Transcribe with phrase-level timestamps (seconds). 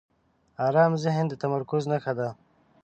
[0.67, 2.29] آرام ذهن د تمرکز نښه ده.